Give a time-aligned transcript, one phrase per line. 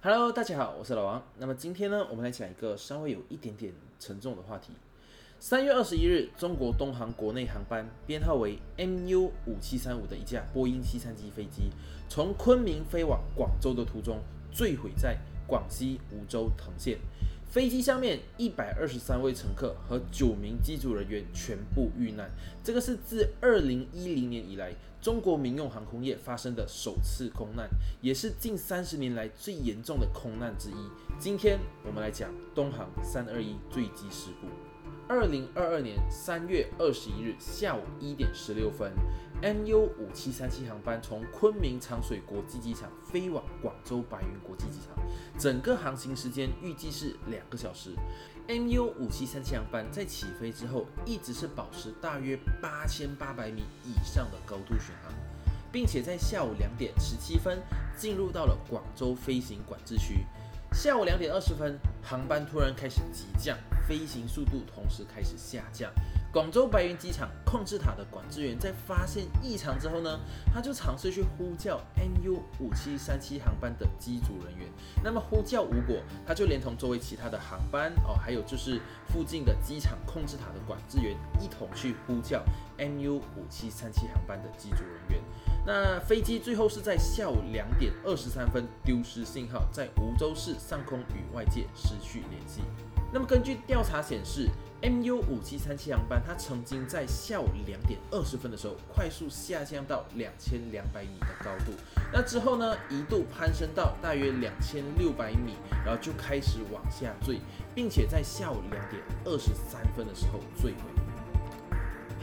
[0.00, 1.20] Hello，大家好，我是老王。
[1.38, 4.72] 那么今天呢，我们来讲一个稍微有一点点沉重的话题。
[5.40, 11.72] 三月二十一日，中国东航国内航班编号为 MU 五七三五的一架波音七三七飞机，
[12.08, 14.20] 从昆明飞往广州的途中
[14.52, 15.18] 坠毁在
[15.48, 17.00] 广西梧州藤县。
[17.48, 22.30] 飞机上面一百二十三位乘客和九名机组人员全部遇难，
[22.62, 27.66] 这个是自二零一零年以来中国民用航空业发生的首次空难，
[28.02, 30.74] 也是近三十年来最严重的空难之一。
[31.18, 34.67] 今天我们来讲东航三二一坠机事故。
[35.08, 38.92] 二零二二年三月二十一日下午一点十六分
[39.42, 45.02] ，MU 五七三七航班从昆明长水国际机场飞往广州白云国际机场，
[45.38, 47.92] 整个航行时间预计是两个小时。
[48.48, 55.14] MU 五七三七航班在起飞之后，一直是保持大约八千八百米以上的高度巡航，
[55.72, 57.58] 并且在下午两点十七分
[57.96, 60.26] 进入到了广州飞行管制区。
[60.74, 63.56] 下午两点二十分，航班突然开始急降，
[63.88, 65.90] 飞行速度同时开始下降。
[66.30, 70.20] 广州白云机场控制塔的管制员在发现异常之后呢，
[70.52, 74.68] 他就尝试去呼叫 MU 五七三七航班的机组人员。
[75.02, 78.78] 那么呼叫无果，他就连同周围其他的航班哦，还有就是
[79.08, 82.44] 附近的机场控制塔的管制员一同去呼叫
[82.76, 85.20] MU 五七三七航班的机组人员。
[85.66, 92.60] 那飞机最后是在下午两点二十三分丢失信号，在梧州市上空与外界失去联系。
[93.10, 94.48] 那么根据调查显示
[94.82, 101.72] ，MU 五七三七航班它曾经在下午两点二十分的时候快速下降到两千两百米的高度，
[102.12, 107.40] 那之后呢一度攀升到大约两千六百米，然后就开始往下坠，
[107.74, 110.82] 并且在下午两点二十三分的时候坠毁。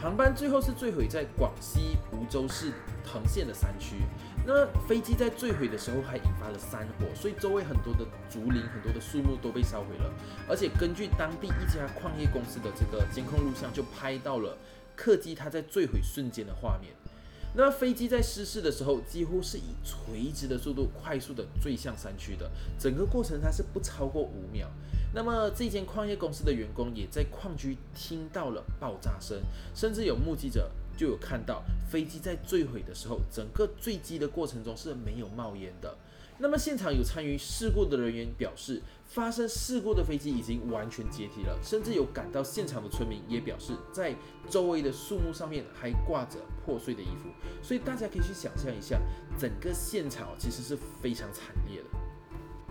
[0.00, 2.72] 航班最后是坠毁在广西梧州市
[3.04, 3.96] 藤县的山区。
[4.46, 10.12] 那飞机在坠毁的时候还引发了山火，所以周围很多的竹林、很多的树木都被烧毁了。
[10.48, 14.56] 而且根据当地一家矿业公司的这个监控录像，就拍到了
[14.94, 16.92] 客机它在坠毁瞬间的画面。
[17.58, 24.68] 那飞机在失事的时候，几乎是以垂直的速度快速的坠向山区的，整个过程它是不超过五秒。
[25.14, 29.40] 那么这间矿业公司的员工也在矿区听到了爆炸声，
[29.74, 35.96] 甚至有目击者就有看到飞机在坠毁的时候，整个坠机的过程中是没有冒烟的。
[36.38, 44.14] 那么现场有参与事故的人员表示，发生事故的飞机已经完全解体了，甚至有赶到现场的村民也表示，在
[44.50, 47.30] 周围的树木上面还挂着破碎的衣服，
[47.62, 49.00] 所以大家可以去想象一下，
[49.38, 52.05] 整个现场其实是非常惨烈的。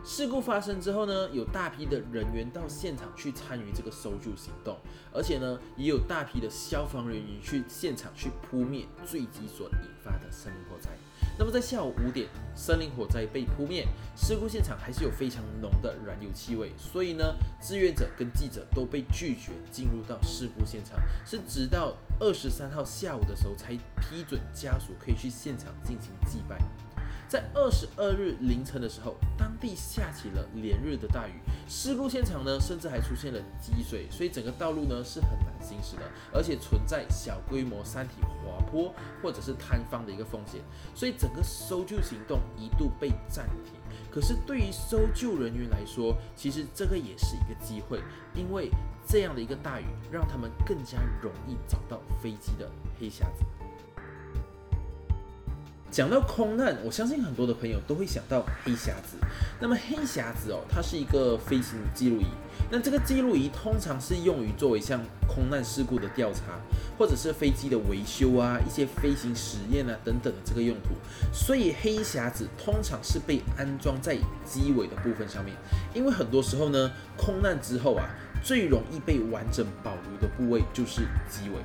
[0.06, 4.78] 事故发生之后呢，有大批的人员到现场去参与这个搜救行动，
[5.12, 10.92] 而且呢，也有大批的消防人员去现场去扑灭坠机所引发的森林火灾。
[11.40, 26.60] 那么在下午五点，森林火灾被扑灭，事故现场还是有非常浓的燃油气味，所以呢，志愿者跟记者都被拒绝进入到事故现场，是直到二十三号下午的时候才批准家属可以去现场进行祭拜。
[27.36, 31.34] 在二十二日凌晨的时候，当地下起了连日的大雨，
[31.68, 36.04] 事故现场呢，甚至还出现了积水，所以整个道路呢是很难行驶的，
[36.34, 38.90] 而且存在小规模山体滑坡
[39.22, 40.62] 或者是坍方的一个风险，
[40.96, 43.74] 所以整个搜救行动一度被暂停。
[44.10, 48.02] 可是对于搜救人员来说，其实这个也是一个机会，
[48.34, 48.72] 因为
[49.06, 53.44] 这样的一个大雨，让他们更加容易找到飞机的黑匣子。
[55.96, 59.16] 讲到空难，我相信很多的朋友都会想到黑匣子。
[59.62, 62.26] 那么黑匣子哦，它是一个飞行记录仪。
[62.70, 66.60] 那这个记录仪通常是用于作为像空难事故的调查，
[66.98, 70.90] 或者是飞机的维修啊，一些飞行实验啊等等的这个用途。
[71.32, 75.56] 所以黑匣子通常是被安装在机尾的部分上面，
[75.94, 78.04] 因为很多时候呢，空难之后啊，
[78.44, 81.56] 最容易被完整保留的部位就是机尾。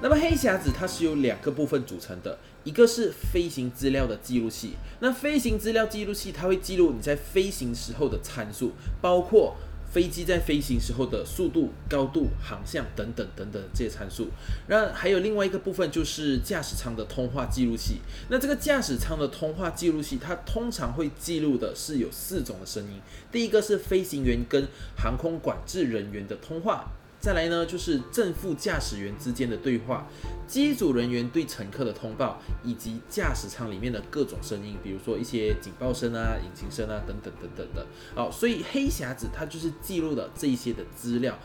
[0.00, 4.74] 那么黑匣子它是由两个部分组成的，一个是飞行资料的记录器。
[5.00, 9.56] 那飞行资料记录器它会记录你在飞行时候的参数，包括
[9.90, 14.28] 飞机在飞行时候的速度、高度、航向等等等等这些参数。
[14.68, 17.96] 那还有另外一个部分就是驾驶舱的通话记录器。
[18.28, 23.00] 那这个驾驶舱的通话记录器，它通常会记录的是有四种的声音。
[23.32, 26.92] 第一个是飞行员跟航空管制人员的通话。
[27.20, 30.06] 再来呢，就是正副驾驶员之间的对话，
[30.46, 37.84] 机组人员对乘客的通报，以及驾驶舱里面的各种声音，比如说一些警报声啊、引擎声啊等等等等的。
[38.14, 41.36] 好，所以黑匣子它就是记录了这一些的资料。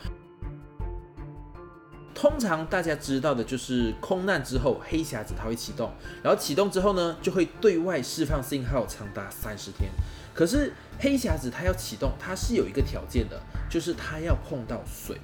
[2.14, 5.92] 通常大家知道的就是空难之后，黑匣子它会启动，
[6.22, 9.90] 然后启动之后呢，就会对外释放信号，长达三十天。
[10.32, 15.20] 可是黑匣子它要启动，它是有一个条件的，就是它要碰到水。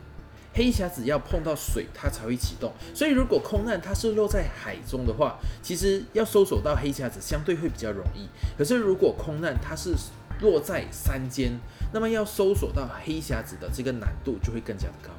[0.53, 2.73] 黑匣子要碰到水，它才会启动。
[2.95, 8.29] 所以如果空难它是落在海中的话，其实要搜索到黑匣子相对会比较容易。
[8.59, 9.95] 可是如果空难它是
[10.41, 11.53] 落在山间，
[11.93, 15.11] 那么要搜索到黑匣子的这个难度就会更加的高。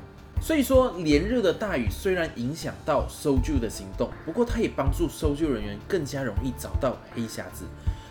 [0.41, 7.65] 所以说，连日的大雨虽然影响到搜救的行动，不过它也帮助搜救人员更加容易找到黑匣子。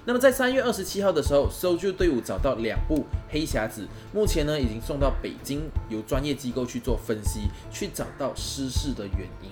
[0.05, 9.51] 那么在三月二十七号的时候，搜救队伍找到两部黑匣子，目前呢已经送到北京，由专业机构去做分析，去找到失事的原因。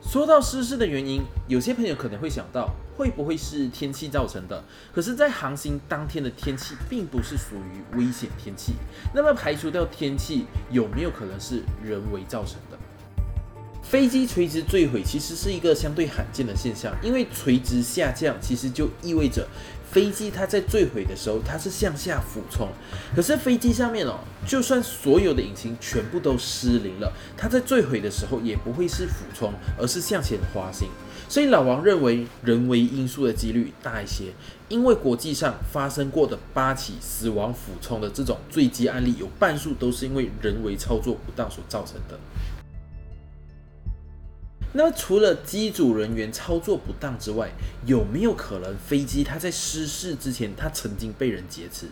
[0.00, 4.62] 说到失事的原因，有些朋友可能会想到，会不会是天气造成的？
[4.92, 8.74] 可是，在航行当天的天气并不是属于危险天气，
[9.14, 12.71] 那么排除掉天气，有没有可能是人为造成的？
[13.92, 19.46] 飞机垂直坠毁其实是一个相对罕见的现象，因为垂直下降其实就意味着。
[19.90, 22.70] 飞机它在坠毁的时候，它是向下俯冲，
[23.14, 30.88] 可是飞机上面哦，就算所有的引擎全部都失灵了，它在坠毁的时候也不会是俯冲，而是向前滑行。
[31.28, 34.32] 所以老王认为人为因素的几率大一些，
[34.70, 42.18] 因为国际上发生过的八起死亡俯冲的这种坠机案例，有半数都是因为人为操作不当所造成的。
[44.72, 47.50] 那除了机组人员操作不当之外，
[47.86, 51.86] 有没有可能飞机它在失事之前，它曾经被人劫持？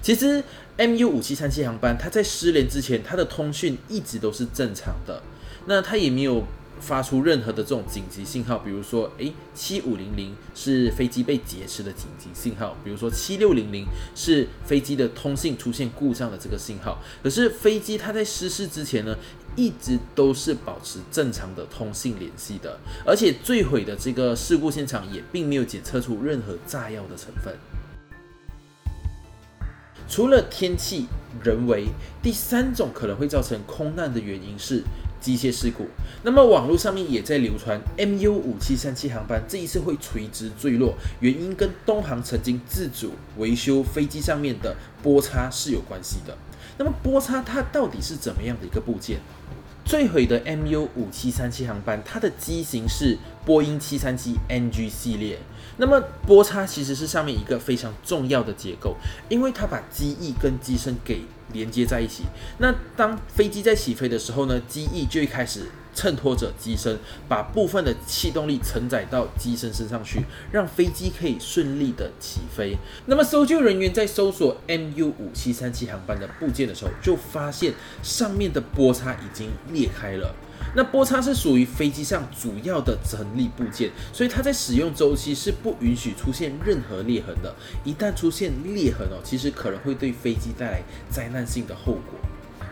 [0.00, 0.42] 其实
[0.78, 5.22] MU 五七三七航班它在失联之前，它的通讯一直都是正常的，
[5.66, 6.44] 那它也没有。
[6.82, 13.86] 发出任何的这种紧急信号，比如说，诶，七五零零是飞机被劫持的紧急信号，比如说七六零零
[14.16, 16.98] 是飞机的通信出现故障的这个信号。
[17.22, 19.16] 可是飞机它在失事之前呢，
[19.54, 22.76] 一直都是保持正常的通信联系的，
[23.06, 27.54] 而且坠毁的这个事故现场也并没有检测出任何炸药的成分。
[30.08, 31.06] 除了天气、
[31.44, 31.86] 人为，
[32.20, 34.82] 第三种可能会造成空难的原因是。
[35.22, 35.86] 机械事故，
[36.24, 46.36] 那么网络上面也在流传 MU 五七三七航班这一次会垂直坠落，原因跟东航曾经自主维修飞机上面的波叉是有关系的。
[46.76, 49.20] 那么波叉它到底是怎么样的一个部件？
[49.84, 55.38] 坠毁的 MU 五七三七航班，它的机型是波音七三七 NG 系列。
[55.78, 58.96] 那么波叉其实是上面一个非常重要的结构，
[59.28, 62.24] 因为它把机翼跟机身给连接在一起。
[62.58, 70.20] 那当飞机在起飞的时候呢，机翼就会开始衬托着机身，把部分的气动力承载到机身身上去，
[70.50, 72.76] 让飞机可以顺利的起飞。
[73.06, 80.34] 那么搜救人员在搜索 MU 五七三七航班的部件的时候，就发现上面的波叉已经裂开了。
[80.74, 87.54] 那波叉是属于飞机上主要的整力部件，所以它在使用周期是不允许出现任何裂痕的。
[87.84, 92.18] 一旦出现裂痕哦，其实可能会对飞机带来灾难性的后果。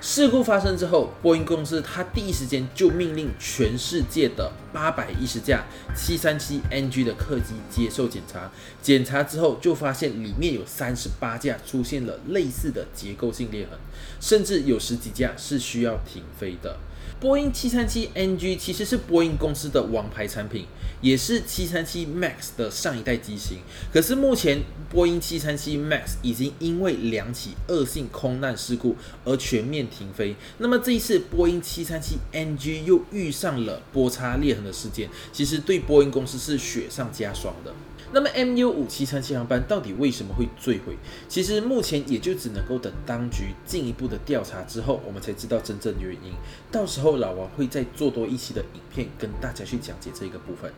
[0.02, 8.50] 事故发生之后，波音公司它第一时间就命令全世界的八百一十架七三七 NG 的客机接受检查。
[8.81, 13.78] 检查之后就发现里面有三十八架出现了类似的结构性裂痕，
[14.20, 16.78] 甚至有十几架是需要停飞的。
[17.20, 20.64] 波音七三七 NG 其实是波音公司的王牌产品，
[21.02, 23.59] 也是七三七 MAX 的上一代机型。
[23.92, 30.35] 可是目前波音七三七 MAX 已经因为两起恶性空难事故而全面停飞。
[30.56, 37.75] 那么这一次波音七三七 NG 又遇上了波叉裂痕的事件，其实对波音公司是雪上加霜的。
[38.12, 40.97] 那么 MU 五七三七航班到底为什么会坠毁？
[41.29, 46.33] 其实目前也就只能够等当局进一步的调查之后，我们才知道真正的原因。
[46.73, 50.73] 到时候老王会再做多一期的影片跟大家去讲解这个部分。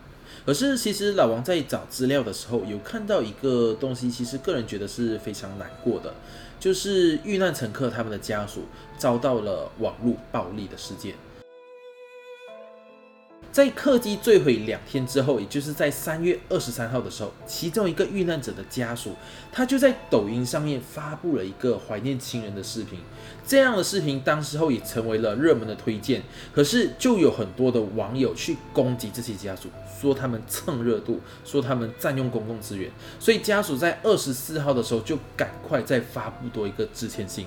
[0.45, 6.15] 可是其实老王在找资料的时候有看到一个东西，其实个人觉得是非常难过的，
[6.61, 8.63] 就是遇难乘客他们的家属
[8.99, 11.15] 遭到了网络暴力的事件。
[13.53, 19.15] 在客机坠毁两天之后，也就是在三月二十三号的时候，其中一个遇难者的家属，
[19.53, 22.99] 他就在抖音上面发布了一个怀念亲人的视频。
[23.47, 26.23] 这样的视频当时候也成为了热门的推荐。
[26.55, 29.69] 可是就有很多的网友去攻击这些家属，
[30.01, 32.91] 说他们蹭热度，说他们占用公共资源。
[33.21, 37.47] 所以家属在二十四号的时候就赶快再发布多一个致歉信。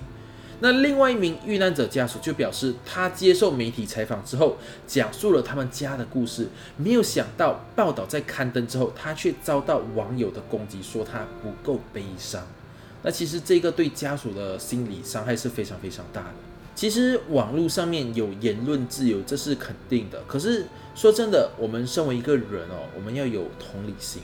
[0.59, 4.57] 那另外一名遇难者家属就表示，他接受媒体采访之后，
[4.87, 6.47] 讲述了他们家的故事。
[6.77, 12.41] 没有想到报道在刊登之后，他却遭到网友的攻击，说他不够悲伤。
[13.03, 16.33] 那其实这个对家属的心理伤害是非常非常大的。
[16.73, 20.21] 其实网络上面有言论自由，这是肯定的。
[20.27, 24.21] 可是说真的，我们身为一个人哦，我们要有同理心，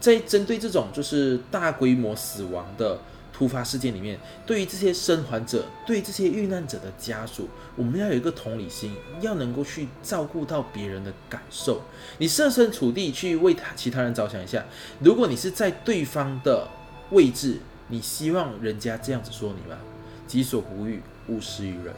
[0.00, 2.98] 在针对这种就是大规模死亡的
[3.40, 11.80] 突发事件里面，对于这些生还者，对于这些遇难者的家属，我们要有一个同理心，要能够去照顾到别人的感受。
[12.18, 14.62] 你设身处地去为他其他人着想一下，
[14.98, 16.68] 如果你是在对方的
[17.12, 19.78] 位置，你希望人家这样子说你吗？
[20.26, 21.00] 己所不欲。
[21.28, 21.94] 勿施于人。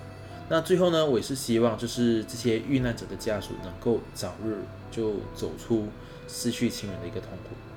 [0.50, 4.58] 那最后呢，我也是希望，就是这些遇难者的家属能够早日
[4.90, 5.88] 就走出
[6.28, 7.71] 失去亲人的一个痛苦。